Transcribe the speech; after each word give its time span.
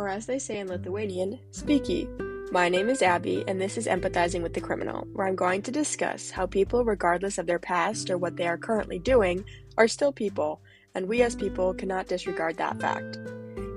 or 0.00 0.08
as 0.08 0.24
they 0.24 0.38
say 0.38 0.58
in 0.58 0.66
Lithuanian, 0.66 1.38
speaky. 1.52 2.08
My 2.50 2.70
name 2.70 2.88
is 2.88 3.02
Abby, 3.02 3.44
and 3.46 3.60
this 3.60 3.76
is 3.76 3.86
Empathizing 3.86 4.42
with 4.42 4.54
the 4.54 4.60
Criminal, 4.60 5.06
where 5.12 5.26
I'm 5.26 5.36
going 5.36 5.60
to 5.62 5.70
discuss 5.70 6.30
how 6.30 6.46
people, 6.46 6.86
regardless 6.86 7.36
of 7.36 7.46
their 7.46 7.58
past 7.58 8.08
or 8.08 8.16
what 8.16 8.36
they 8.36 8.48
are 8.48 8.56
currently 8.56 8.98
doing, 8.98 9.44
are 9.76 9.86
still 9.86 10.10
people, 10.10 10.62
and 10.94 11.06
we 11.06 11.20
as 11.20 11.36
people 11.36 11.74
cannot 11.74 12.08
disregard 12.08 12.56
that 12.56 12.80
fact. 12.80 13.18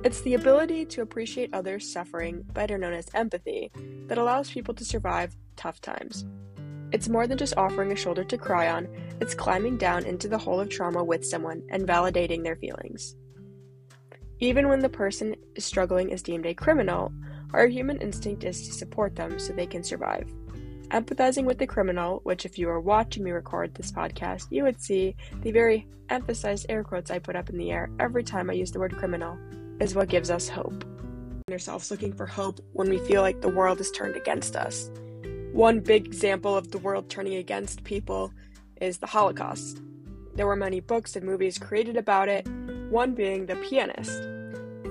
It's 0.06 0.22
the 0.22 0.36
ability 0.36 0.86
to 0.86 1.02
appreciate 1.02 1.54
others' 1.54 1.92
suffering, 1.92 2.44
better 2.54 2.78
known 2.78 2.94
as 2.94 3.10
empathy, 3.14 3.70
that 4.08 4.18
allows 4.18 4.50
people 4.50 4.74
to 4.76 4.86
survive 4.86 5.36
tough 5.58 5.82
times. 5.82 6.26
It's 6.94 7.10
more 7.10 7.28
than 7.28 7.38
just 7.38 7.58
offering 7.58 7.92
a 7.92 7.98
shoulder 7.98 8.24
to 8.24 8.38
cry 8.38 8.70
on, 8.70 8.88
it's 9.20 9.36
climbing 9.36 9.78
down 9.78 10.06
into 10.06 10.30
the 10.30 10.38
hole 10.38 10.62
of 10.62 10.70
trauma 10.70 11.04
with 11.04 11.26
someone 11.26 11.64
and 11.70 11.86
validating 11.86 12.44
their 12.44 12.56
feelings. 12.56 13.18
Even 14.44 14.68
when 14.68 14.80
the 14.80 14.90
person 14.90 15.38
struggling 15.58 16.10
is 16.10 16.22
deemed 16.22 16.46
a 16.46 16.54
criminal, 16.54 17.14
our 17.54 17.66
human 17.66 17.98
instinct 18.02 18.44
is 18.44 18.68
to 18.68 18.74
support 18.74 19.16
them 19.16 19.40
so 19.40 19.54
they 19.54 19.66
can 19.66 19.84
survive. 19.84 20.30
Empathizing 20.90 21.46
with 21.46 21.60
the 21.60 21.66
criminal, 21.66 22.20
which, 22.24 22.46
if 22.46 22.60
you 22.60 22.68
are 22.68 22.82
watching 22.82 23.24
me 23.24 23.32
record 23.32 23.74
this 23.74 23.90
podcast, 23.90 24.48
you 24.50 24.64
would 24.64 24.82
see 24.82 25.16
the 25.44 25.54
very 25.54 25.88
emphasized 26.10 26.66
air 26.68 26.84
quotes 26.84 27.10
I 27.10 27.20
put 27.20 27.38
up 27.38 27.50
in 27.50 27.58
the 27.58 27.72
air 27.72 27.90
every 28.02 28.22
time 28.22 28.50
I 28.50 28.54
use 28.54 28.70
the 28.70 28.82
word 28.82 28.98
criminal, 28.98 29.38
is 29.80 29.96
what 29.96 30.10
gives 30.10 30.30
us 30.30 30.50
hope. 30.50 30.84
Ourselves 31.50 31.90
looking 31.90 32.12
for 32.12 32.26
hope 32.26 32.60
when 32.74 32.90
we 32.90 32.98
feel 32.98 33.22
like 33.22 33.40
the 33.40 33.48
world 33.48 33.80
is 33.80 33.92
turned 33.92 34.18
against 34.18 34.58
us. 34.58 34.92
One 35.54 35.80
big 35.80 36.06
example 36.06 36.54
of 36.54 36.70
the 36.70 36.80
world 36.80 37.10
turning 37.10 37.36
against 37.36 37.86
people 37.86 38.34
is 38.82 38.98
the 38.98 39.08
Holocaust. 39.08 39.82
There 40.36 40.48
were 40.48 40.58
many 40.58 40.82
books 40.82 41.16
and 41.16 41.26
movies 41.26 41.58
created 41.58 41.96
about 41.96 42.28
it, 42.28 42.46
one 42.90 43.16
being 43.16 43.46
The 43.46 43.56
Pianist. 43.56 44.33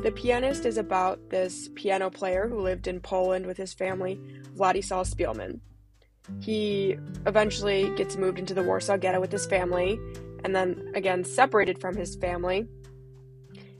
The 0.02 0.10
Pianist 0.10 0.66
is 0.66 0.78
about 0.78 1.30
this 1.30 1.68
piano 1.76 2.10
player 2.10 2.48
who 2.48 2.60
lived 2.60 2.88
in 2.88 2.98
Poland 2.98 3.46
with 3.46 3.56
his 3.56 3.72
family, 3.72 4.20
Władysław 4.56 5.06
Szpilman. 5.06 5.60
He 6.40 6.98
eventually 7.24 7.88
gets 7.94 8.16
moved 8.16 8.40
into 8.40 8.52
the 8.52 8.64
Warsaw 8.64 8.96
Ghetto 8.96 9.20
with 9.20 9.30
his 9.30 9.46
family, 9.46 10.00
and 10.42 10.56
then 10.56 10.90
again 10.96 11.22
separated 11.22 11.80
from 11.80 11.94
his 11.94 12.16
family, 12.16 12.66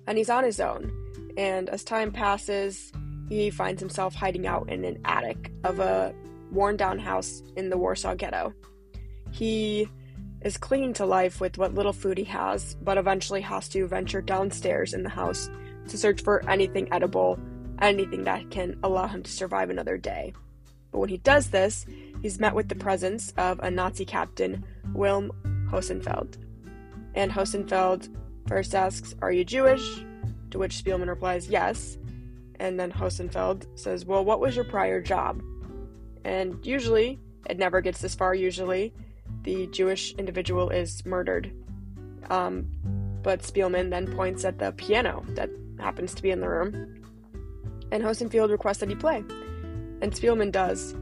and 0.07 0.17
he's 0.17 0.31
on 0.31 0.45
his 0.45 0.61
own. 0.61 0.93
And 1.37 1.69
as 1.69 1.83
time 1.83 2.13
passes, 2.13 2.93
he 3.29 3.51
finds 3.51 3.81
himself 3.81 4.15
hiding 4.15 4.47
out 4.47 4.71
in 4.71 4.85
an 4.85 5.01
attic 5.05 5.51
of 5.65 5.81
a 5.81 6.15
worn 6.53 6.77
down 6.77 7.01
house 7.01 7.43
in 7.57 7.69
the 7.69 7.79
Warsaw 7.79 8.15
Ghetto. 8.15 8.55
He 9.33 9.89
is 10.43 10.57
clinging 10.57 10.93
to 10.95 11.05
life 11.05 11.41
with 11.41 11.59
what 11.59 11.75
little 11.75 11.93
food 11.93 12.17
he 12.17 12.25
has, 12.25 12.77
but 12.81 12.97
eventually 12.97 13.41
has 13.41 13.69
to 13.71 13.89
venture 13.89 14.23
downstairs 14.23 14.95
in 14.95 15.03
the 15.03 15.09
house 15.09 15.51
to 15.89 15.99
search 15.99 16.23
for 16.23 16.49
anything 16.49 16.93
edible, 16.93 17.39
anything 17.81 18.25
that 18.25 18.51
can 18.51 18.79
allow 18.83 19.07
him 19.07 19.23
to 19.23 19.31
survive 19.31 19.71
another 19.71 19.97
day. 19.97 20.33
But 20.91 20.99
when 20.99 21.09
he 21.09 21.19
does 21.19 21.51
this, 21.51 21.87
he's 22.21 22.39
met 22.39 22.55
with 22.55 22.69
the 22.69 22.75
presence 22.75 23.33
of 23.37 23.59
a 23.61 23.71
Nazi 23.71 24.05
captain, 24.05 24.65
Wilm 24.93 25.31
Hosenfeld. 25.69 26.39
And 27.15 27.33
Hosenfeld 27.33 28.09
first 28.47 28.75
asks, 28.75 29.15
Are 29.23 29.33
you 29.33 29.45
Jewish? 29.45 30.05
To 30.51 30.59
which 30.59 30.83
Szpilman 30.83 31.09
replies, 31.09 31.49
Yes. 31.49 31.97
And 32.61 32.79
then 32.79 32.91
Hosenfeld 32.91 33.67
says, 33.75 34.05
Well, 34.05 34.25
what 34.25 34.41
was 34.41 34.55
your 34.55 34.67
prior 34.67 35.01
job? 35.01 35.43
And 36.25 36.65
usually, 36.65 37.19
it 37.49 37.59
never 37.59 37.81
gets 37.81 38.01
this 38.01 38.15
far, 38.15 38.35
usually, 38.35 38.95
the 39.43 39.67
Jewish 39.69 40.15
individual 40.15 40.71
is 40.71 41.05
murdered. 41.05 41.53
Um, 42.31 42.71
but 43.23 43.41
Szpilman 43.43 43.91
then 43.91 44.07
points 44.15 44.45
at 44.45 44.59
the 44.59 44.73
piano 44.73 45.25
that 45.31 45.51
happens 45.83 46.15
to 46.15 46.23
be 46.23 46.31
in 46.31 46.41
the 46.41 46.49
room, 46.49 47.03
and 47.91 48.03
Hosenfeld 48.03 48.51
requests 48.51 48.79
that 48.79 48.89
he 48.89 48.95
play. 48.95 49.19
And 50.01 50.13
Szpilman 50.13 50.51
does, 50.51 50.95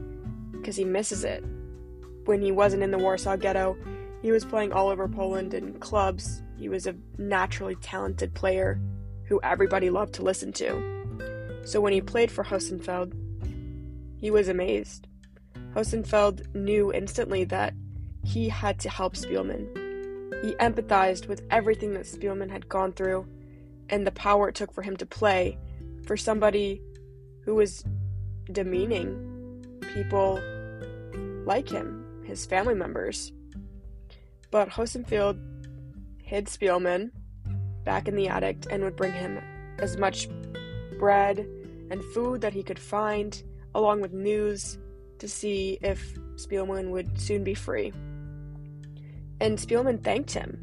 because 0.51 0.75
he 0.75 0.85
misses 0.85 1.23
it. 1.23 1.43
When 2.25 2.41
he 2.41 2.51
wasn't 2.51 2.83
in 2.83 2.91
the 2.91 2.97
Warsaw 2.97 3.37
Ghetto, 3.37 3.77
he 4.21 4.31
was 4.31 4.45
playing 4.45 4.73
all 4.73 4.89
over 4.89 5.07
Poland 5.07 5.53
in 5.53 5.79
clubs. 5.79 6.43
He 6.57 6.69
was 6.69 6.85
a 6.85 6.95
naturally 7.17 7.75
talented 7.75 8.33
player 8.35 8.79
who 9.23 9.39
everybody 9.41 9.89
loved 9.89 10.13
to 10.15 10.23
listen 10.23 10.51
to. 10.53 11.61
So 11.63 11.81
when 11.81 11.93
he 11.93 12.01
played 12.01 12.29
for 12.29 12.43
Hosenfeld, 12.43 13.13
he 14.17 14.29
was 14.29 14.49
amazed. 14.49 15.07
Hosenfeld 15.73 16.53
knew 16.53 16.93
instantly 16.93 17.45
that 17.45 17.73
he 18.23 18.49
had 18.49 18.77
to 18.79 18.89
help 18.89 19.15
Szpilman. 19.15 20.43
He 20.43 20.53
empathized 20.53 21.27
with 21.27 21.43
everything 21.49 21.93
that 21.93 22.05
Szpilman 22.05 22.51
had 22.51 22.69
gone 22.69 22.93
through 22.93 23.25
and 23.91 24.07
the 24.07 24.11
power 24.11 24.49
it 24.49 24.55
took 24.55 24.73
for 24.73 24.81
him 24.81 24.97
to 24.97 25.05
play 25.05 25.57
for 26.05 26.17
somebody 26.17 26.81
who 27.45 27.55
was 27.55 27.83
demeaning 28.51 29.27
people 29.93 30.39
like 31.45 31.69
him, 31.69 32.23
his 32.25 32.45
family 32.45 32.73
members. 32.73 33.31
But 34.49 34.69
Hosenfeld 34.69 35.37
hid 36.23 36.45
Szpilman 36.45 37.11
back 37.83 38.07
in 38.07 38.15
the 38.15 38.29
attic 38.29 38.65
and 38.69 38.83
would 38.83 38.95
bring 38.95 39.13
him 39.13 39.39
as 39.79 39.97
much 39.97 40.29
bread 40.97 41.39
and 41.89 42.03
food 42.13 42.41
that 42.41 42.53
he 42.53 42.63
could 42.63 42.79
find, 42.79 43.43
along 43.75 44.01
with 44.01 44.13
news 44.13 44.77
to 45.19 45.27
see 45.27 45.77
if 45.81 46.15
Szpilman 46.35 46.89
would 46.89 47.19
soon 47.19 47.43
be 47.43 47.53
free. 47.53 47.91
And 49.39 49.57
Szpilman 49.57 50.03
thanked 50.03 50.31
him. 50.31 50.61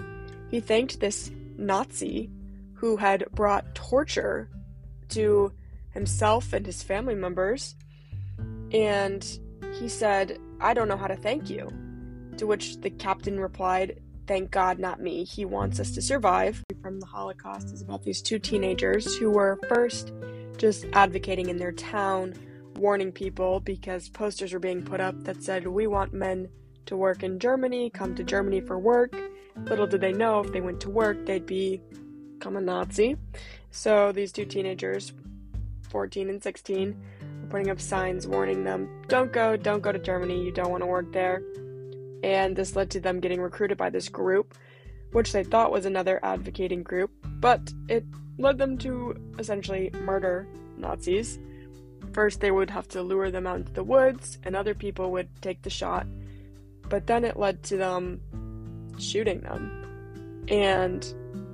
He 0.51 0.61
thanked 0.61 1.01
this 1.01 1.31
Nazi 1.57 2.31
who 2.79 2.97
had 2.97 3.25
brought 3.33 3.75
torture 3.75 4.49
to 5.09 5.53
himself 5.91 6.53
and 6.53 6.65
his 6.65 6.83
family 6.83 7.15
members. 7.15 7.75
And 8.73 9.27
he 9.79 9.89
said, 9.89 10.39
I 10.61 10.75
don't 10.75 10.89
know 10.89 10.97
how 10.97 11.09
to 11.09 11.17
thank 11.17 11.51
you. 11.51 11.71
To 12.37 12.47
which 12.47 12.81
the 12.81 12.91
captain 12.91 13.41
replied, 13.41 14.01
Thank 14.29 14.51
God, 14.51 14.79
not 14.79 15.01
me. 15.01 15.25
He 15.25 15.45
wants 15.45 15.81
us 15.81 15.91
to 15.93 16.03
survive. 16.03 16.63
From 16.83 17.01
the 17.01 17.07
Holocaust 17.07 17.73
is 17.73 17.81
about 17.81 18.03
these 18.03 18.21
two 18.21 18.39
teenagers 18.39 19.17
who 19.17 19.31
were 19.31 19.59
first 19.69 20.13
just 20.59 20.85
advocating 20.93 21.49
in 21.49 21.57
their 21.57 21.73
town, 21.73 22.35
warning 22.77 23.11
people 23.11 23.59
because 23.61 24.09
posters 24.11 24.53
were 24.53 24.59
being 24.59 24.83
put 24.83 25.01
up 25.01 25.25
that 25.25 25.43
said, 25.43 25.67
We 25.67 25.87
want 25.87 26.13
men 26.13 26.49
to 26.87 26.97
work 26.97 27.23
in 27.23 27.39
Germany, 27.39 27.91
come 27.91 28.15
to 28.15 28.23
Germany 28.23 28.61
for 28.61 28.79
work. 28.79 29.17
Little 29.65 29.87
did 29.87 30.03
they 30.03 30.13
know 30.13 30.41
if 30.41 30.53
they 30.53 30.61
went 30.61 30.81
to 30.83 30.91
work, 30.91 31.25
they'd 31.27 31.47
be 31.47 31.81
a 32.45 32.61
Nazi. 32.61 33.17
So 33.71 34.13
these 34.13 34.33
two 34.33 34.45
teenagers, 34.45 35.13
14 35.91 36.29
and 36.29 36.43
16, 36.43 36.97
were 37.43 37.49
putting 37.49 37.71
up 37.71 37.81
signs 37.81 38.27
warning 38.27 38.65
them, 38.65 38.89
don't 39.09 39.33
go, 39.33 39.57
don't 39.57 39.83
go 39.83 39.93
to 39.93 39.99
Germany, 39.99 40.43
you 40.43 40.53
don't 40.53 40.71
want 40.71 40.83
to 40.83 40.87
work 40.87 41.13
there. 41.13 41.43
And 42.23 42.57
this 42.57 42.75
led 42.75 42.91
to 42.91 43.01
them 43.01 43.21
getting 43.21 43.41
recruited 43.41 43.79
by 43.79 43.91
this 43.91 44.09
group, 44.09 44.55
which 45.13 45.33
they 45.33 45.45
thought 45.45 45.73
was 45.73 45.87
another 45.87 46.21
advocating 46.23 46.83
group, 46.83 47.11
but 47.23 47.73
it 47.89 48.05
led 48.39 48.59
them 48.59 48.79
to 48.79 49.17
essentially 49.39 49.91
murder 50.03 50.47
Nazis. 50.77 51.39
First, 52.13 52.41
they 52.41 52.51
would 52.51 52.71
have 52.71 52.89
to 52.89 53.03
lure 53.03 53.31
them 53.31 53.47
out 53.47 53.57
into 53.57 53.73
the 53.73 53.85
woods, 53.85 54.39
and 54.45 54.57
other 54.57 54.75
people 54.75 55.11
would 55.13 55.29
take 55.43 55.63
the 55.63 55.71
shot 55.71 56.07
but 56.89 57.07
then 57.07 57.25
it 57.25 57.37
led 57.37 57.63
to 57.65 57.77
them 57.77 58.21
shooting 58.99 59.41
them. 59.41 60.45
And 60.49 61.07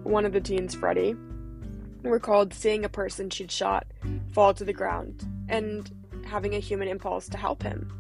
one 0.04 0.24
of 0.24 0.32
the 0.32 0.40
teens, 0.40 0.74
Freddie, 0.74 1.16
recalled 2.02 2.52
seeing 2.54 2.84
a 2.84 2.88
person 2.88 3.30
she'd 3.30 3.50
shot 3.50 3.86
fall 4.32 4.54
to 4.54 4.64
the 4.64 4.72
ground 4.72 5.26
and 5.48 5.90
having 6.26 6.54
a 6.54 6.58
human 6.58 6.88
impulse 6.88 7.28
to 7.28 7.38
help 7.38 7.62
him. 7.62 7.90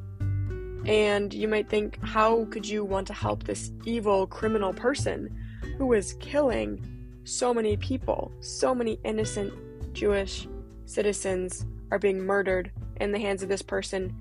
And 0.86 1.32
you 1.32 1.48
might 1.48 1.70
think, 1.70 1.98
how 2.04 2.44
could 2.46 2.68
you 2.68 2.84
want 2.84 3.06
to 3.06 3.14
help 3.14 3.44
this 3.44 3.72
evil 3.84 4.26
criminal 4.26 4.74
person 4.74 5.34
who 5.78 5.92
is 5.94 6.14
killing 6.20 6.86
so 7.24 7.54
many 7.54 7.76
people? 7.78 8.30
So 8.40 8.74
many 8.74 8.98
innocent 9.02 9.52
Jewish 9.94 10.46
citizens 10.84 11.64
are 11.90 11.98
being 11.98 12.20
murdered 12.20 12.70
in 13.00 13.12
the 13.12 13.18
hands 13.18 13.42
of 13.42 13.48
this 13.48 13.62
person, 13.62 14.14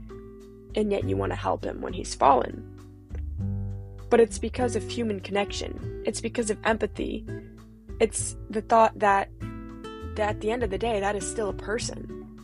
and 0.76 0.92
yet 0.92 1.04
you 1.04 1.18
want 1.18 1.32
to 1.32 1.36
help 1.36 1.66
him 1.66 1.82
when 1.82 1.94
he's 1.94 2.16
fallen. 2.16 2.70
But 4.10 4.20
it's 4.20 4.40
because 4.40 4.76
of 4.76 4.90
human 4.90 5.20
connection. 5.20 6.04
It's 6.06 6.22
because 6.22 6.50
of 6.50 6.58
empathy. 6.64 7.26
It's 8.04 8.36
the 8.50 8.60
thought 8.60 9.00
that, 9.00 9.30
that 10.16 10.30
at 10.32 10.42
the 10.42 10.52
end 10.52 10.62
of 10.62 10.70
the 10.70 10.78
day, 10.78 11.00
that 11.00 11.16
is 11.16 11.26
still 11.26 11.48
a 11.48 11.54
person. 11.54 12.38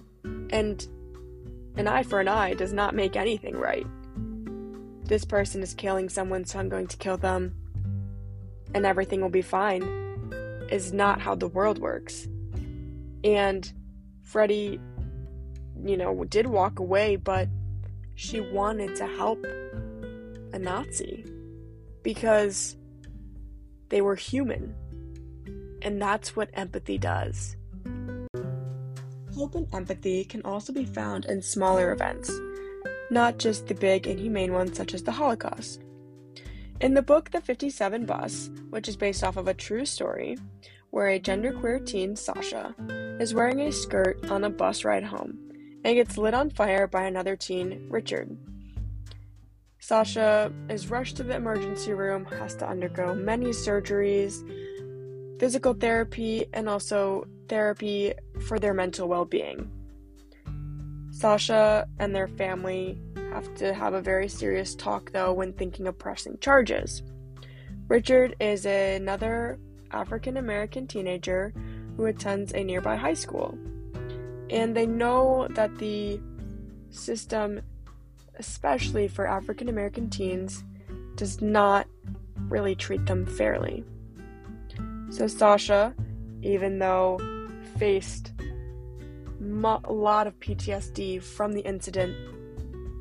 And 0.51 0.87
an 1.75 1.85
eye 1.85 2.03
for 2.03 2.21
an 2.21 2.29
eye 2.29 2.53
does 2.53 2.71
not 2.71 2.95
make 2.95 3.17
anything 3.17 3.57
right. 3.57 3.85
This 5.03 5.25
person 5.25 5.61
is 5.61 5.73
killing 5.73 6.07
someone, 6.07 6.45
so 6.45 6.59
I'm 6.59 6.69
going 6.69 6.87
to 6.87 6.95
kill 6.95 7.17
them, 7.17 7.53
and 8.73 8.85
everything 8.85 9.19
will 9.19 9.27
be 9.27 9.41
fine, 9.41 9.83
is 10.71 10.93
not 10.93 11.19
how 11.19 11.35
the 11.35 11.49
world 11.49 11.77
works. 11.79 12.29
And 13.25 13.69
Freddie, 14.23 14.79
you 15.83 15.97
know, 15.97 16.23
did 16.23 16.47
walk 16.47 16.79
away, 16.79 17.17
but 17.17 17.49
she 18.15 18.39
wanted 18.39 18.95
to 18.95 19.05
help 19.05 19.43
a 20.53 20.57
Nazi 20.57 21.25
because 22.01 22.77
they 23.89 23.99
were 23.99 24.15
human. 24.15 24.73
And 25.81 26.01
that's 26.01 26.35
what 26.35 26.49
empathy 26.53 26.97
does. 26.97 27.55
Hope 29.35 29.55
and 29.55 29.67
empathy 29.73 30.25
can 30.25 30.41
also 30.43 30.73
be 30.73 30.85
found 30.85 31.25
in 31.25 31.41
smaller 31.41 31.93
events, 31.93 32.31
not 33.09 33.37
just 33.37 33.67
the 33.67 33.75
big 33.75 34.05
and 34.07 34.19
humane 34.19 34.51
ones 34.51 34.75
such 34.75 34.93
as 34.93 35.03
the 35.03 35.11
Holocaust. 35.11 35.81
In 36.81 36.93
the 36.93 37.01
book 37.01 37.31
The 37.31 37.41
57 37.41 38.05
Bus, 38.05 38.49
which 38.69 38.87
is 38.87 38.97
based 38.97 39.23
off 39.23 39.37
of 39.37 39.47
a 39.47 39.53
true 39.53 39.85
story, 39.85 40.37
where 40.91 41.09
a 41.09 41.19
genderqueer 41.19 41.85
teen, 41.85 42.15
Sasha, 42.15 42.75
is 43.19 43.33
wearing 43.33 43.61
a 43.61 43.71
skirt 43.71 44.29
on 44.29 44.43
a 44.43 44.49
bus 44.49 44.83
ride 44.83 45.03
home 45.03 45.37
and 45.83 45.95
gets 45.95 46.17
lit 46.17 46.33
on 46.33 46.49
fire 46.49 46.87
by 46.87 47.03
another 47.03 47.35
teen, 47.35 47.87
Richard. 47.89 48.35
Sasha 49.79 50.51
is 50.69 50.89
rushed 50.89 51.17
to 51.17 51.23
the 51.23 51.35
emergency 51.35 51.93
room, 51.93 52.25
has 52.25 52.55
to 52.55 52.67
undergo 52.67 53.13
many 53.13 53.47
surgeries, 53.47 54.43
physical 55.39 55.73
therapy, 55.73 56.45
and 56.53 56.69
also 56.69 57.25
therapy 57.47 58.13
for 58.47 58.59
their 58.59 58.73
mental 58.73 59.07
well 59.07 59.25
being. 59.25 59.71
Sasha 61.11 61.87
and 61.97 62.15
their 62.15 62.27
family 62.27 62.97
have 63.31 63.53
to 63.55 63.73
have 63.73 63.93
a 63.93 64.01
very 64.01 64.27
serious 64.27 64.75
talk, 64.75 65.11
though, 65.11 65.33
when 65.33 65.53
thinking 65.53 65.87
of 65.87 65.97
pressing 65.97 66.37
charges. 66.39 67.01
Richard 67.87 68.35
is 68.39 68.65
another 68.65 69.59
African 69.91 70.37
American 70.37 70.87
teenager 70.87 71.53
who 71.97 72.05
attends 72.05 72.53
a 72.53 72.63
nearby 72.63 72.95
high 72.95 73.13
school. 73.13 73.57
And 74.49 74.75
they 74.75 74.85
know 74.85 75.47
that 75.51 75.77
the 75.77 76.19
system, 76.89 77.61
especially 78.37 79.07
for 79.07 79.27
African 79.27 79.69
American 79.69 80.09
teens, 80.09 80.63
does 81.15 81.41
not 81.41 81.87
really 82.47 82.75
treat 82.75 83.05
them 83.05 83.25
fairly. 83.25 83.83
So 85.09 85.27
Sasha, 85.27 85.93
even 86.41 86.79
though 86.79 87.19
faced 87.77 88.31
a 89.41 89.93
lot 89.93 90.27
of 90.27 90.39
PTSD 90.39 91.21
from 91.21 91.53
the 91.53 91.61
incident, 91.61 92.15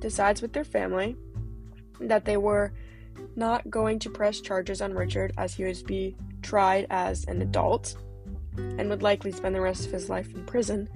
decides 0.00 0.40
with 0.40 0.52
their 0.52 0.64
family 0.64 1.16
that 2.00 2.24
they 2.24 2.36
were 2.36 2.72
not 3.36 3.68
going 3.70 3.98
to 3.98 4.10
press 4.10 4.40
charges 4.40 4.80
on 4.80 4.94
Richard 4.94 5.32
as 5.36 5.54
he 5.54 5.64
would 5.64 5.84
be 5.86 6.16
tried 6.42 6.86
as 6.90 7.24
an 7.24 7.42
adult 7.42 7.96
and 8.56 8.88
would 8.88 9.02
likely 9.02 9.32
spend 9.32 9.54
the 9.54 9.60
rest 9.60 9.86
of 9.86 9.92
his 9.92 10.08
life 10.08 10.32
in 10.34 10.44
prison, 10.44 10.88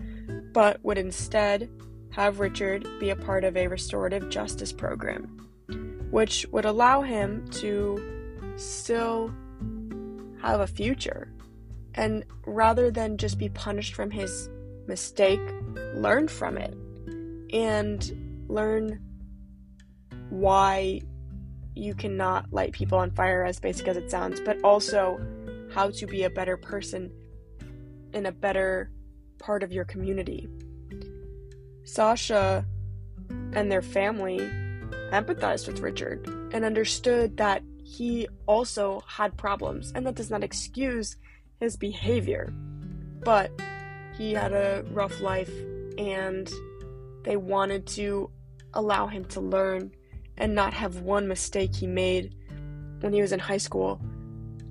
but 0.52 0.82
would 0.84 0.98
instead 0.98 1.68
have 2.10 2.40
Richard 2.40 2.86
be 3.00 3.10
a 3.10 3.16
part 3.16 3.44
of 3.44 3.56
a 3.56 3.66
restorative 3.66 4.28
justice 4.28 4.72
program, 4.72 5.24
which 6.10 6.46
would 6.52 6.64
allow 6.64 7.02
him 7.02 7.48
to 7.50 8.52
still 8.56 9.32
have 10.42 10.60
a 10.60 10.66
future. 10.66 11.32
And 11.94 12.24
rather 12.46 12.90
than 12.90 13.16
just 13.16 13.38
be 13.38 13.48
punished 13.48 13.94
from 13.94 14.10
his 14.10 14.48
mistake, 14.86 15.40
learn 15.94 16.28
from 16.28 16.56
it 16.56 16.76
and 17.52 18.44
learn 18.48 19.00
why 20.30 21.00
you 21.74 21.94
cannot 21.94 22.52
light 22.52 22.72
people 22.72 22.98
on 22.98 23.10
fire, 23.10 23.44
as 23.44 23.60
basic 23.60 23.88
as 23.88 23.96
it 23.96 24.10
sounds, 24.10 24.40
but 24.40 24.58
also 24.62 25.20
how 25.72 25.90
to 25.90 26.06
be 26.06 26.24
a 26.24 26.30
better 26.30 26.56
person 26.56 27.10
in 28.12 28.26
a 28.26 28.32
better 28.32 28.90
part 29.38 29.62
of 29.62 29.72
your 29.72 29.84
community. 29.84 30.48
Sasha 31.84 32.66
and 33.52 33.70
their 33.70 33.82
family 33.82 34.38
empathized 35.12 35.66
with 35.66 35.80
Richard 35.80 36.26
and 36.52 36.64
understood 36.64 37.36
that 37.38 37.62
he 37.92 38.26
also 38.46 39.02
had 39.06 39.36
problems, 39.36 39.92
and 39.94 40.06
that 40.06 40.14
does 40.14 40.30
not 40.30 40.42
excuse 40.42 41.16
his 41.60 41.76
behavior. 41.76 42.50
But 43.22 43.50
he 44.16 44.32
had 44.32 44.52
a 44.52 44.82
rough 44.92 45.20
life, 45.20 45.52
and 45.98 46.50
they 47.24 47.36
wanted 47.36 47.86
to 47.88 48.30
allow 48.72 49.08
him 49.08 49.26
to 49.26 49.40
learn 49.40 49.92
and 50.38 50.54
not 50.54 50.72
have 50.72 51.00
one 51.00 51.28
mistake 51.28 51.74
he 51.74 51.86
made 51.86 52.34
when 53.00 53.12
he 53.12 53.20
was 53.20 53.32
in 53.32 53.38
high 53.38 53.58
school 53.58 54.00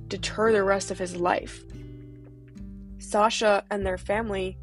deter 0.07 0.51
the 0.51 0.63
rest 0.63 0.89
of 0.89 0.97
his 0.97 1.15
life. 1.15 1.63
Sasha 2.97 3.63
and 3.69 3.85
their 3.85 4.00
family 4.00 4.57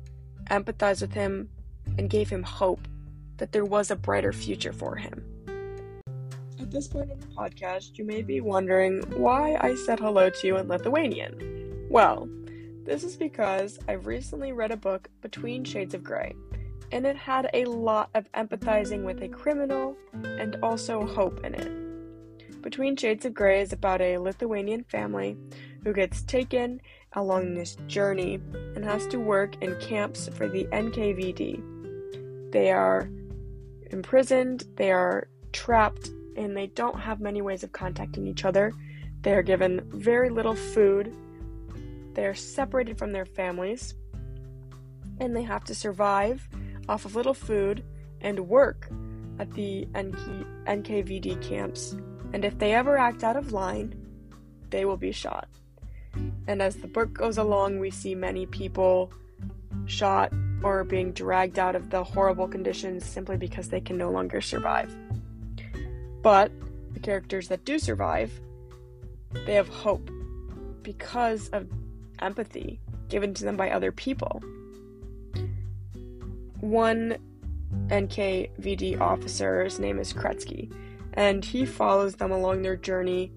empathized 0.50 1.00
with 1.00 1.12
him 1.12 1.48
and 1.96 2.10
gave 2.10 2.28
him 2.28 2.42
hope 2.42 2.88
that 3.36 3.52
there 3.52 3.64
was 3.64 3.90
a 3.90 3.96
brighter 3.96 4.32
future 4.32 4.72
for 4.72 4.96
him. 4.96 5.24
At 6.68 6.72
this 6.72 6.86
point 6.86 7.10
in 7.10 7.18
the 7.18 7.26
podcast, 7.28 7.96
you 7.96 8.04
may 8.04 8.20
be 8.20 8.42
wondering 8.42 9.00
why 9.16 9.56
I 9.58 9.74
said 9.74 9.98
hello 9.98 10.28
to 10.28 10.46
you 10.46 10.58
in 10.58 10.68
Lithuanian. 10.68 11.86
Well, 11.88 12.28
this 12.84 13.04
is 13.04 13.16
because 13.16 13.78
I've 13.88 14.06
recently 14.06 14.52
read 14.52 14.70
a 14.70 14.76
book, 14.76 15.08
Between 15.22 15.64
Shades 15.64 15.94
of 15.94 16.04
Grey, 16.04 16.34
and 16.92 17.06
it 17.06 17.16
had 17.16 17.48
a 17.54 17.64
lot 17.64 18.10
of 18.14 18.30
empathizing 18.32 19.02
with 19.02 19.22
a 19.22 19.28
criminal 19.28 19.96
and 20.12 20.56
also 20.62 21.06
hope 21.06 21.42
in 21.42 21.54
it. 21.54 22.60
Between 22.60 22.96
Shades 22.96 23.24
of 23.24 23.32
Grey 23.32 23.62
is 23.62 23.72
about 23.72 24.02
a 24.02 24.18
Lithuanian 24.18 24.84
family 24.84 25.38
who 25.84 25.94
gets 25.94 26.20
taken 26.20 26.82
along 27.14 27.54
this 27.54 27.78
journey 27.86 28.42
and 28.76 28.84
has 28.84 29.06
to 29.06 29.16
work 29.16 29.54
in 29.62 29.80
camps 29.80 30.28
for 30.34 30.46
the 30.46 30.64
NKVD. 30.64 32.52
They 32.52 32.70
are 32.70 33.08
imprisoned, 33.90 34.66
they 34.76 34.92
are 34.92 35.28
trapped, 35.54 36.10
and 36.38 36.56
they 36.56 36.68
don't 36.68 36.98
have 36.98 37.20
many 37.20 37.42
ways 37.42 37.62
of 37.62 37.72
contacting 37.72 38.26
each 38.26 38.44
other. 38.44 38.72
They 39.22 39.32
are 39.34 39.42
given 39.42 39.82
very 39.92 40.30
little 40.30 40.54
food. 40.54 41.14
They 42.14 42.24
are 42.24 42.34
separated 42.34 42.98
from 42.98 43.12
their 43.12 43.26
families, 43.26 43.94
and 45.20 45.36
they 45.36 45.42
have 45.42 45.64
to 45.64 45.74
survive 45.74 46.48
off 46.88 47.04
of 47.04 47.14
little 47.16 47.34
food 47.34 47.84
and 48.20 48.48
work 48.48 48.88
at 49.38 49.52
the 49.52 49.86
NK- 49.94 50.46
NKVD 50.66 51.42
camps 51.42 51.94
and 52.32 52.44
if 52.44 52.58
they 52.58 52.74
ever 52.74 52.98
act 52.98 53.24
out 53.24 53.36
of 53.36 53.52
line, 53.52 53.94
they 54.70 54.84
will 54.84 54.96
be 54.96 55.12
shot. 55.12 55.48
And 56.46 56.60
as 56.60 56.76
the 56.76 56.88
book 56.88 57.12
goes 57.12 57.38
along, 57.38 57.78
we 57.78 57.90
see 57.90 58.14
many 58.14 58.46
people 58.46 59.12
shot 59.86 60.32
or 60.62 60.84
being 60.84 61.12
dragged 61.12 61.58
out 61.58 61.74
of 61.74 61.90
the 61.90 62.02
horrible 62.02 62.48
conditions 62.48 63.04
simply 63.04 63.36
because 63.36 63.68
they 63.68 63.80
can 63.80 63.96
no 63.96 64.10
longer 64.10 64.40
survive. 64.40 64.94
But 66.22 66.52
the 66.92 67.00
characters 67.00 67.48
that 67.48 67.64
do 67.64 67.78
survive, 67.78 68.32
they 69.46 69.54
have 69.54 69.68
hope 69.68 70.10
because 70.82 71.48
of 71.50 71.68
empathy 72.20 72.80
given 73.08 73.34
to 73.34 73.44
them 73.44 73.56
by 73.56 73.70
other 73.70 73.92
people. 73.92 74.42
One 76.60 77.18
NKVD 77.88 79.00
officer's 79.00 79.78
name 79.78 79.98
is 79.98 80.12
Kretzky 80.12 80.72
and 81.14 81.44
he 81.44 81.64
follows 81.64 82.16
them 82.16 82.30
along 82.30 82.62
their 82.62 82.76
journey 82.76 83.32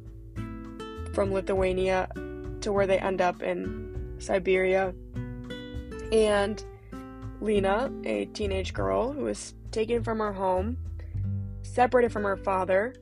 from 1.13 1.33
Lithuania 1.33 2.07
to 2.61 2.71
where 2.71 2.87
they 2.87 2.99
end 2.99 3.21
up 3.21 3.41
in 3.41 4.15
Siberia. 4.19 4.93
And 6.11 6.63
Lena, 7.39 7.91
a 8.05 8.25
teenage 8.25 8.73
girl 8.73 9.11
who 9.11 9.27
is 9.27 9.53
taken 9.71 10.03
from 10.03 10.19
her 10.19 10.33
home, 10.33 10.77
separated 11.63 12.11
from 12.11 12.23
her 12.23 12.37
father, 12.37 12.93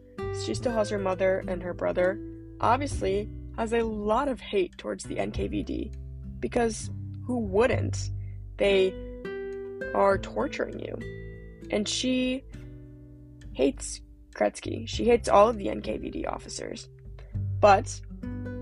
she 0.45 0.53
still 0.53 0.71
has 0.71 0.89
her 0.89 0.99
mother 0.99 1.43
and 1.47 1.61
her 1.61 1.73
brother, 1.73 2.19
obviously 2.61 3.29
has 3.57 3.73
a 3.73 3.83
lot 3.83 4.27
of 4.27 4.39
hate 4.39 4.77
towards 4.77 5.03
the 5.03 5.15
NKVD 5.15 5.93
because 6.39 6.89
who 7.25 7.39
wouldn't? 7.39 8.11
They 8.57 8.93
are 9.93 10.17
torturing 10.17 10.79
you. 10.79 10.97
And 11.71 11.87
she 11.87 12.43
hates 13.53 14.01
Kretzky. 14.35 14.87
She 14.87 15.05
hates 15.05 15.27
all 15.27 15.49
of 15.49 15.57
the 15.57 15.67
NKVD 15.67 16.27
officers. 16.27 16.87
But 17.59 17.99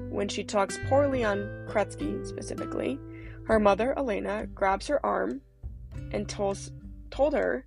when 0.10 0.28
she 0.28 0.44
talks 0.44 0.80
poorly 0.90 1.24
on 1.24 1.38
Kretzky 1.70 2.26
specifically, 2.26 3.00
her 3.46 3.60
mother, 3.60 3.94
Elena, 3.98 4.48
grabs 4.48 4.88
her 4.88 5.06
arm 5.06 5.42
and 6.12 6.28
tells, 6.28 6.72
told 7.12 7.34
her, 7.34 7.67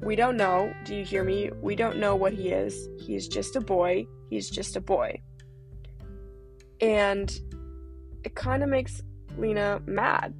We 0.00 0.14
don't 0.14 0.36
know. 0.36 0.72
Do 0.84 0.94
you 0.94 1.04
hear 1.04 1.24
me? 1.24 1.50
We 1.60 1.74
don't 1.74 1.98
know 1.98 2.14
what 2.14 2.32
he 2.32 2.50
is. 2.50 2.88
He's 2.98 3.28
just 3.28 3.56
a 3.56 3.60
boy. 3.60 4.06
He's 4.30 4.50
just 4.50 4.76
a 4.76 4.80
boy. 4.80 5.20
And 6.80 7.30
it 8.24 8.34
kind 8.34 8.62
of 8.62 8.68
makes 8.68 9.02
Lena 9.38 9.80
mad. 9.86 10.34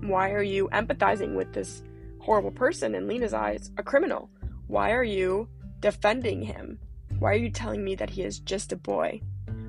Why 0.00 0.32
are 0.32 0.42
you 0.42 0.68
empathizing 0.72 1.34
with 1.34 1.52
this 1.52 1.82
horrible 2.20 2.50
person 2.50 2.94
in 2.94 3.06
Lena's 3.06 3.34
eyes, 3.34 3.70
a 3.78 3.82
criminal? 3.82 4.30
Why 4.66 4.90
are 4.92 5.04
you 5.04 5.48
defending 5.80 6.42
him? 6.42 6.78
Why 7.18 7.32
are 7.32 7.36
you 7.36 7.50
telling 7.50 7.84
me 7.84 7.94
that 7.94 8.10
he 8.10 8.22
is 8.22 8.40
just 8.40 8.72
a 8.72 8.76
boy 8.76 9.20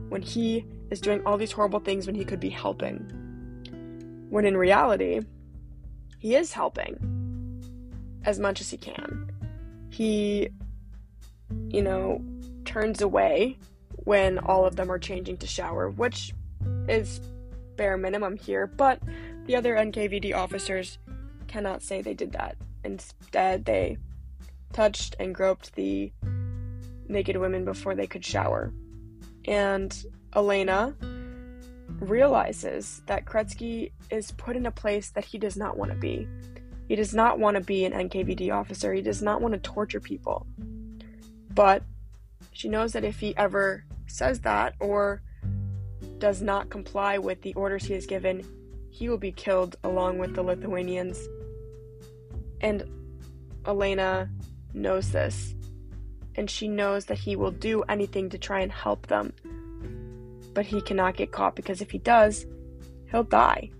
when 0.09 0.21
he 0.21 0.65
is 0.89 0.99
doing 0.99 1.21
all 1.25 1.37
these 1.37 1.51
horrible 1.51 1.79
things 1.79 2.05
when 2.05 2.15
he 2.15 2.25
could 2.25 2.39
be 2.39 2.49
helping? 2.49 2.99
When 4.29 4.45
in 4.45 4.57
reality, 4.57 5.21
he 6.19 6.35
is 6.35 6.51
helping 6.51 7.16
as 8.25 8.39
much 8.39 8.61
as 8.61 8.69
he 8.69 8.77
can. 8.77 9.31
He, 9.89 10.49
you 11.69 11.81
know, 11.81 12.21
turns 12.65 13.01
away 13.01 13.57
when 14.03 14.39
all 14.39 14.65
of 14.65 14.75
them 14.75 14.91
are 14.91 14.99
changing 14.99 15.37
to 15.37 15.47
shower, 15.47 15.89
which 15.89 16.33
is 16.87 17.21
bare 17.75 17.97
minimum 17.97 18.37
here, 18.37 18.67
but 18.67 19.01
the 19.45 19.55
other 19.55 19.75
NKVD 19.75 20.35
officers 20.35 20.97
cannot 21.47 21.81
say 21.81 22.01
they 22.01 22.13
did 22.13 22.33
that. 22.33 22.57
Instead, 22.83 23.65
they 23.65 23.97
touched 24.73 25.15
and 25.19 25.33
groped 25.33 25.75
the 25.75 26.11
naked 27.07 27.37
women 27.37 27.63
before 27.63 27.95
they 27.95 28.07
could 28.07 28.25
shower. 28.25 28.71
And 29.45 29.95
Elena 30.35 30.93
realizes 31.99 33.01
that 33.07 33.25
Kretzky 33.25 33.91
is 34.11 34.31
put 34.31 34.55
in 34.55 34.65
a 34.65 34.71
place 34.71 35.09
that 35.11 35.25
he 35.25 35.37
does 35.37 35.55
not 35.55 35.77
want 35.77 35.91
to 35.91 35.97
be. 35.97 36.27
He 36.87 36.95
does 36.95 37.13
not 37.13 37.37
want 37.39 37.55
to 37.55 37.63
be 37.63 37.85
an 37.85 37.91
NKVD 37.91 38.51
officer. 38.53 38.93
He 38.93 39.01
does 39.01 39.21
not 39.21 39.41
want 39.41 39.53
to 39.53 39.59
torture 39.59 39.99
people. 39.99 40.47
But 41.53 41.83
she 42.53 42.69
knows 42.69 42.93
that 42.93 43.03
if 43.03 43.19
he 43.19 43.35
ever 43.35 43.83
says 44.07 44.39
that 44.41 44.75
or 44.79 45.21
does 46.17 46.41
not 46.41 46.69
comply 46.69 47.17
with 47.17 47.41
the 47.41 47.53
orders 47.53 47.85
he 47.85 47.93
has 47.93 48.05
given, 48.05 48.45
he 48.89 49.09
will 49.09 49.17
be 49.17 49.31
killed 49.31 49.75
along 49.83 50.17
with 50.17 50.33
the 50.33 50.41
Lithuanians. 50.41 51.27
And 52.61 52.83
Elena 53.67 54.29
knows 54.73 55.11
this. 55.11 55.53
And 56.35 56.49
she 56.49 56.67
knows 56.67 57.05
that 57.05 57.17
he 57.17 57.35
will 57.35 57.51
do 57.51 57.83
anything 57.83 58.29
to 58.29 58.37
try 58.37 58.61
and 58.61 58.71
help 58.71 59.07
them. 59.07 59.33
But 60.53 60.65
he 60.65 60.81
cannot 60.81 61.17
get 61.17 61.31
caught 61.31 61.55
because 61.55 61.81
if 61.81 61.91
he 61.91 61.97
does, 61.97 62.45
he'll 63.11 63.23
die. 63.23 63.71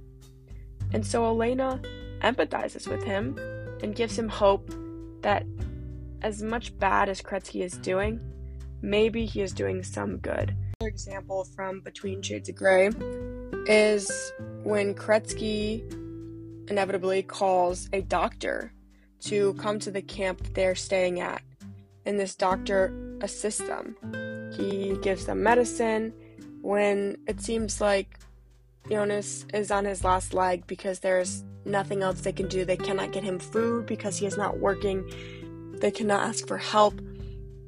And 0.94 1.06
so 1.06 1.26
Elena 1.26 1.82
empathizes 2.22 2.88
with 2.88 3.04
him 3.04 3.38
and 3.82 3.96
gives 3.96 4.18
him 4.18 4.30
hope 4.30 4.72
that 5.22 5.46
as 6.22 6.42
much 6.42 6.78
bad 6.80 7.10
as 7.10 7.22
Kretzky 7.22 7.64
is 7.64 7.78
doing, 7.78 8.20
maybe 8.82 9.26
he 9.26 9.42
is 9.42 9.54
doing 9.54 9.84
some 9.84 10.18
good. 10.18 10.56
Another 10.80 10.90
example 10.90 11.44
from 11.56 11.82
Between 11.82 12.22
Shades 12.22 12.50
of 12.50 12.56
Grey 12.56 12.90
is 13.68 14.32
when 14.64 14.94
Kretzky 14.94 15.82
inevitably 16.70 17.24
calls 17.24 17.90
a 17.94 18.02
doctor 18.02 18.72
to 19.22 19.54
come 19.56 19.80
to 19.80 19.92
the 19.92 20.02
camp 20.02 20.54
they're 20.54 20.76
staying 20.76 21.20
at. 21.20 21.42
And 22.06 22.20
this 22.20 22.36
doctor 22.36 22.94
assists 23.22 23.62
them. 23.62 23.96
He 24.56 24.98
gives 25.02 25.26
them 25.26 25.44
medicine 25.44 26.14
when 26.62 27.18
it 27.28 27.42
seems 27.42 27.82
like 27.82 28.20
Jonas 28.90 29.46
is 29.54 29.72
on 29.72 29.86
his 29.86 30.04
last 30.04 30.34
leg 30.34 30.66
because 30.68 31.00
there's 31.00 31.44
nothing 31.68 32.02
else 32.02 32.22
they 32.22 32.32
can 32.32 32.48
do. 32.48 32.66
They 32.66 32.78
cannot 32.78 33.12
get 33.12 33.24
him 33.24 33.40
food 33.40 33.86
because 33.86 34.18
he 34.18 34.26
is 34.26 34.38
not 34.38 34.60
working. 34.60 35.04
They 35.74 35.92
cannot 35.92 36.28
ask 36.28 36.48
for 36.48 36.58
help. 36.58 37.00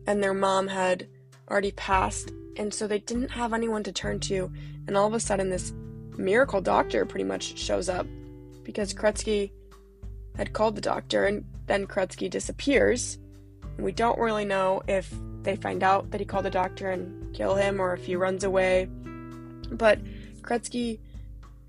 And 0.07 0.23
their 0.23 0.33
mom 0.33 0.67
had 0.67 1.07
already 1.49 1.71
passed. 1.71 2.31
And 2.57 2.73
so 2.73 2.87
they 2.87 2.99
didn't 2.99 3.29
have 3.29 3.53
anyone 3.53 3.83
to 3.83 3.91
turn 3.91 4.19
to. 4.21 4.51
And 4.87 4.97
all 4.97 5.07
of 5.07 5.13
a 5.13 5.19
sudden, 5.19 5.49
this 5.49 5.73
miracle 6.17 6.61
doctor 6.61 7.05
pretty 7.05 7.23
much 7.23 7.57
shows 7.57 7.89
up 7.89 8.07
because 8.63 8.93
Kretzky 8.93 9.51
had 10.35 10.53
called 10.53 10.75
the 10.75 10.81
doctor, 10.81 11.25
and 11.25 11.43
then 11.67 11.87
Kretzky 11.87 12.29
disappears. 12.29 13.17
And 13.75 13.85
we 13.85 13.91
don't 13.91 14.19
really 14.19 14.45
know 14.45 14.81
if 14.87 15.13
they 15.43 15.55
find 15.55 15.83
out 15.83 16.11
that 16.11 16.19
he 16.19 16.25
called 16.25 16.45
the 16.45 16.49
doctor 16.49 16.91
and 16.91 17.33
kill 17.33 17.55
him 17.55 17.79
or 17.79 17.93
if 17.93 18.05
he 18.05 18.15
runs 18.15 18.43
away. 18.43 18.89
But 19.71 19.99
Kretzky 20.41 20.99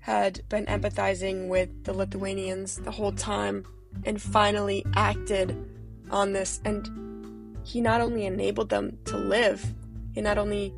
had 0.01 0.41
been 0.49 0.65
hmm. 0.65 0.73
empathizing 0.73 1.47
with 1.47 1.83
the 1.85 1.93
Lithuanians 1.93 2.75
the 2.77 2.91
whole 2.91 3.13
time 3.13 3.65
and 4.03 4.21
finally 4.21 4.85
acted 4.95 5.55
on 6.09 6.33
this. 6.33 6.59
And 6.65 7.57
he 7.63 7.81
not 7.81 8.01
only 8.01 8.25
enabled 8.25 8.69
them 8.69 8.97
to 9.05 9.17
live, 9.17 9.73
he 10.13 10.21
not 10.21 10.37
only 10.37 10.73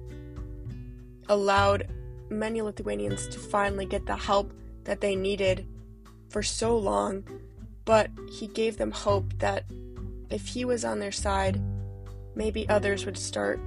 allowed 1.30 1.88
many 2.30 2.62
Lithuanians 2.62 3.27
to 3.30 3.39
finally 3.39 3.86
get 3.86 4.06
the 4.06 4.15
help 4.15 4.53
that 4.84 5.01
they 5.01 5.15
needed 5.15 5.65
for 6.30 6.44
so 6.44 6.77
long, 6.77 7.24
but 7.86 8.10
he 8.32 8.48
gave 8.48 8.77
them 8.77 8.92
hope 8.92 9.34
that 9.39 9.65
if 10.30 10.48
he 10.48 10.65
was 10.65 10.84
on 10.84 11.00
their 11.00 11.12
side, 11.12 11.62
maybe 12.36 12.68
others 12.68 13.06
would 13.06 13.18
start 13.18 13.60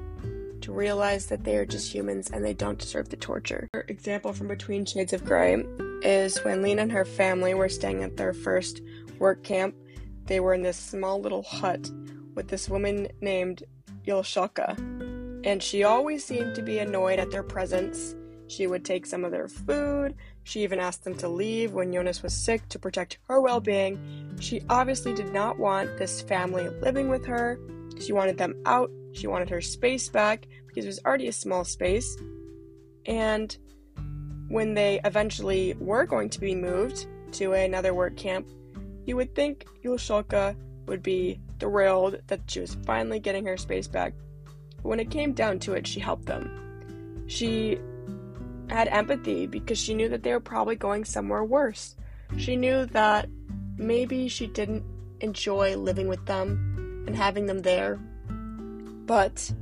to 0.67 0.73
realize 0.73 1.27
that 1.27 1.45
they 1.45 1.57
are 1.57 1.65
just 1.65 1.95
humans 1.95 2.29
and 2.33 2.45
they 2.45 2.53
don't 2.53 2.79
deserve 2.79 3.09
the 3.09 3.17
torture. 3.17 3.69
Another 3.73 3.87
example 3.89 4.33
from 4.33 4.49
Between 4.49 4.85
Shades 4.85 5.13
of 5.13 5.25
Grey 5.25 5.65
is 6.03 6.39
when 6.39 6.61
Lena 6.61 6.83
and 6.83 6.91
her 6.91 7.05
family 7.05 7.55
were 7.55 7.69
staying 7.69 8.03
at 8.03 8.17
their 8.17 8.33
first 8.33 8.83
work 9.21 9.45
camp. 9.45 9.77
They 10.25 10.41
were 10.41 10.55
in 10.55 10.63
this 10.63 10.77
small 10.77 11.21
little 11.21 11.45
hut 11.45 11.89
with 12.35 12.49
this 12.49 12.69
woman 12.69 13.07
named 13.21 13.63
Yulshaka, 14.09 14.77
and 15.47 15.63
she 15.63 15.85
always 15.85 16.25
seemed 16.25 16.57
to 16.57 16.63
be 16.63 16.81
annoyed 16.81 17.21
at 17.21 17.31
their 17.31 17.45
presence 17.45 18.17
she 18.49 18.67
would 18.67 18.85
take 18.85 19.07
some 19.07 19.25
of 19.25 19.33
their 19.33 19.49
food. 19.49 20.15
She 20.45 20.63
even 20.63 20.79
asked 20.79 21.05
them 21.05 21.17
to 21.19 21.29
leave 21.29 21.73
when 21.73 21.93
Jonas 21.93 22.23
was 22.23 22.33
sick 22.33 22.69
to 22.69 22.79
protect 22.79 23.19
her 23.29 23.41
well 23.41 23.61
being. 23.61 24.37
She 24.41 24.63
obviously 24.69 25.15
did 25.15 25.33
not 25.33 25.59
want 25.59 25.99
this 25.99 26.21
family 26.21 26.69
living 26.81 27.09
with 27.09 27.27
her. 27.27 27.59
She 28.01 28.13
wanted 28.13 28.39
them 28.39 28.55
out. 28.67 28.91
She 29.13 29.27
wanted 29.27 29.51
her 29.51 29.61
space 29.61 30.09
back 30.09 30.47
because 30.67 30.85
it 30.85 30.89
was 30.89 31.01
already 31.05 31.29
a 31.29 31.33
small 31.33 31.65
space. 31.65 32.17
And 33.07 33.57
when 34.49 34.75
they 34.75 35.01
eventually 35.05 35.75
were 35.79 36.05
going 36.05 36.31
to 36.31 36.41
be 36.41 36.55
moved 36.55 37.07
to 37.33 37.53
another 37.53 37.95
work 37.95 38.17
camp, 38.17 38.47
you 39.05 39.17
would 39.17 39.35
think 39.35 39.67
Yulshulka 39.85 40.57
would 40.87 41.03
be 41.03 41.41
thrilled 41.59 42.19
that 42.27 42.43
she 42.49 42.61
was 42.61 42.77
finally 42.87 43.19
getting 43.19 43.47
her 43.47 43.57
space 43.57 43.89
back. 43.89 44.15
But 44.77 44.89
when 44.89 45.01
it 45.01 45.11
came 45.11 45.33
down 45.33 45.59
to 45.61 45.75
it, 45.75 45.87
she 45.87 46.01
helped 46.01 46.27
them. 46.27 47.25
She 47.27 47.79
had 48.69 48.89
empathy 48.89 49.47
because 49.47 49.79
she 49.79 49.95
knew 49.95 50.09
that 50.09 50.23
they 50.23 50.33
were 50.33 50.41
probably 50.41 50.77
going 50.77 51.05
somewhere 51.05 51.45
worse. 51.45 51.97
She 52.37 52.57
knew 52.57 52.87
that 52.87 53.29
maybe 53.77 54.29
she 54.29 54.47
didn't 54.47 54.85
enjoy 55.21 55.77
living 55.77 56.09
with 56.09 56.25
them 56.27 56.66
and 57.07 57.17
having 57.17 57.47
them 57.47 57.63
there, 57.63 57.97
but 59.07 59.53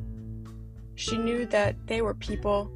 she 0.95 1.19
knew 1.19 1.47
that 1.47 1.77
they 1.87 2.03
were 2.03 2.15
people 2.15 2.71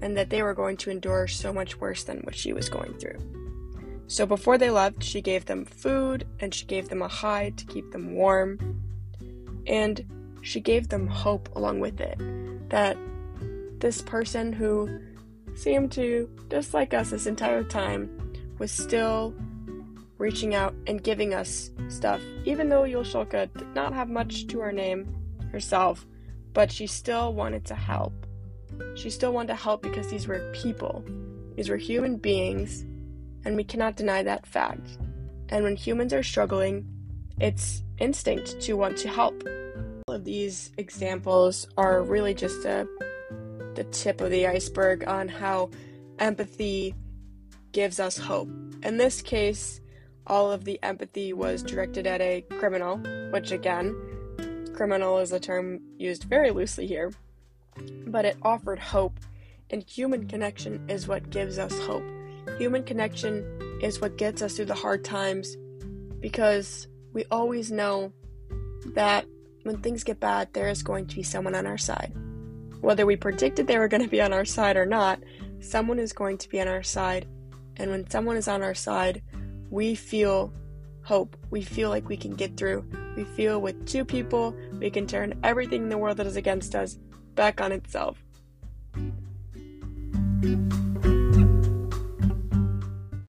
and 0.00 0.16
that 0.16 0.30
they 0.30 0.42
were 0.42 0.54
going 0.54 0.76
to 0.78 0.90
endure 0.90 1.26
so 1.26 1.52
much 1.52 1.80
worse 1.80 2.04
than 2.04 2.18
what 2.20 2.34
she 2.34 2.52
was 2.52 2.68
going 2.68 2.94
through. 2.94 3.18
So 4.08 4.24
before 4.24 4.56
they 4.56 4.70
left, 4.70 5.02
she 5.02 5.20
gave 5.20 5.46
them 5.46 5.64
food 5.64 6.26
and 6.38 6.54
she 6.54 6.64
gave 6.66 6.88
them 6.88 7.02
a 7.02 7.08
hide 7.08 7.58
to 7.58 7.66
keep 7.66 7.90
them 7.90 8.14
warm. 8.14 8.82
And 9.66 10.04
she 10.42 10.60
gave 10.60 10.88
them 10.88 11.08
hope 11.08 11.48
along 11.56 11.80
with 11.80 12.00
it 12.00 12.18
that 12.70 12.96
this 13.80 14.00
person 14.02 14.52
who 14.52 15.00
seemed 15.54 15.90
to, 15.92 16.30
just 16.50 16.72
like 16.72 16.94
us 16.94 17.10
this 17.10 17.26
entire 17.26 17.64
time, 17.64 18.10
was 18.58 18.70
still 18.70 19.34
reaching 20.18 20.54
out 20.54 20.74
and 20.86 21.02
giving 21.02 21.34
us 21.34 21.70
stuff, 21.88 22.20
even 22.44 22.68
though 22.68 22.82
Yulshulka 22.82 23.52
did 23.56 23.74
not 23.74 23.92
have 23.92 24.08
much 24.08 24.46
to 24.48 24.60
her 24.60 24.72
name 24.72 25.06
herself, 25.52 26.06
but 26.52 26.70
she 26.70 26.86
still 26.86 27.34
wanted 27.34 27.64
to 27.66 27.74
help. 27.74 28.12
She 28.94 29.10
still 29.10 29.32
wanted 29.32 29.48
to 29.48 29.54
help 29.54 29.82
because 29.82 30.08
these 30.08 30.26
were 30.26 30.52
people, 30.54 31.04
these 31.54 31.68
were 31.68 31.76
human 31.76 32.16
beings, 32.16 32.84
and 33.44 33.56
we 33.56 33.64
cannot 33.64 33.96
deny 33.96 34.22
that 34.22 34.46
fact. 34.46 34.98
And 35.48 35.64
when 35.64 35.76
humans 35.76 36.12
are 36.12 36.22
struggling, 36.22 36.86
it's 37.38 37.82
instinct 37.98 38.60
to 38.62 38.74
want 38.74 38.96
to 38.98 39.08
help. 39.08 39.42
All 40.08 40.14
of 40.14 40.24
these 40.24 40.72
examples 40.78 41.66
are 41.76 42.02
really 42.02 42.34
just 42.34 42.64
a 42.64 42.88
the 43.76 43.84
tip 43.84 44.22
of 44.22 44.30
the 44.30 44.46
iceberg 44.46 45.06
on 45.06 45.28
how 45.28 45.70
empathy 46.18 46.94
gives 47.72 48.00
us 48.00 48.16
hope. 48.16 48.48
In 48.82 48.96
this 48.96 49.20
case, 49.20 49.80
all 50.26 50.50
of 50.50 50.64
the 50.64 50.78
empathy 50.82 51.32
was 51.32 51.62
directed 51.62 52.06
at 52.06 52.20
a 52.20 52.42
criminal, 52.58 52.98
which 53.30 53.52
again, 53.52 53.94
criminal 54.74 55.18
is 55.18 55.32
a 55.32 55.40
term 55.40 55.80
used 55.96 56.24
very 56.24 56.50
loosely 56.50 56.86
here, 56.86 57.12
but 58.06 58.24
it 58.24 58.36
offered 58.42 58.78
hope, 58.78 59.18
and 59.70 59.82
human 59.82 60.26
connection 60.26 60.84
is 60.88 61.08
what 61.08 61.30
gives 61.30 61.58
us 61.58 61.78
hope. 61.80 62.04
Human 62.58 62.84
connection 62.84 63.78
is 63.82 64.00
what 64.00 64.16
gets 64.16 64.42
us 64.42 64.56
through 64.56 64.66
the 64.66 64.74
hard 64.74 65.04
times 65.04 65.56
because 66.20 66.88
we 67.12 67.24
always 67.30 67.70
know 67.70 68.12
that 68.94 69.26
when 69.62 69.78
things 69.78 70.04
get 70.04 70.20
bad, 70.20 70.52
there 70.52 70.68
is 70.68 70.82
going 70.82 71.06
to 71.06 71.16
be 71.16 71.22
someone 71.22 71.54
on 71.54 71.66
our 71.66 71.78
side. 71.78 72.12
Whether 72.80 73.04
we 73.04 73.16
predicted 73.16 73.66
they 73.66 73.78
were 73.78 73.88
going 73.88 74.02
to 74.02 74.08
be 74.08 74.20
on 74.20 74.32
our 74.32 74.44
side 74.44 74.76
or 74.76 74.86
not, 74.86 75.20
someone 75.60 75.98
is 75.98 76.12
going 76.12 76.38
to 76.38 76.48
be 76.48 76.60
on 76.60 76.68
our 76.68 76.82
side. 76.82 77.26
And 77.76 77.90
when 77.90 78.08
someone 78.08 78.36
is 78.36 78.48
on 78.48 78.62
our 78.62 78.74
side, 78.74 79.22
we 79.70 79.94
feel 79.94 80.52
hope. 81.02 81.36
We 81.50 81.62
feel 81.62 81.88
like 81.90 82.08
we 82.08 82.16
can 82.16 82.34
get 82.34 82.56
through. 82.56 82.84
We 83.16 83.24
feel 83.24 83.60
with 83.60 83.86
two 83.86 84.04
people, 84.04 84.54
we 84.78 84.90
can 84.90 85.06
turn 85.06 85.38
everything 85.42 85.84
in 85.84 85.88
the 85.88 85.98
world 85.98 86.16
that 86.18 86.26
is 86.26 86.36
against 86.36 86.74
us 86.74 86.98
back 87.34 87.60
on 87.60 87.72
itself. 87.72 88.22